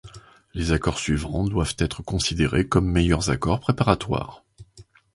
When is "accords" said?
0.71-0.97, 3.29-3.59